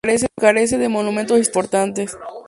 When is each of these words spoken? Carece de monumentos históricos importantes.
Carece 0.39 0.79
de 0.79 0.89
monumentos 0.89 1.37
históricos 1.37 1.51
importantes. 1.75 2.17